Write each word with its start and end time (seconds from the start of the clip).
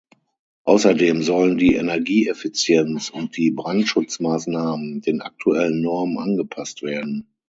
Außerdem 0.63 1.21
sollen 1.21 1.59
die 1.59 1.75
Energieeffizienz 1.75 3.11
und 3.11 3.37
die 3.37 3.51
Brandschutzmaßnahmen 3.51 5.01
den 5.01 5.21
aktuellen 5.21 5.79
Normen 5.83 6.17
angepasst 6.17 6.81
werden. 6.81 7.27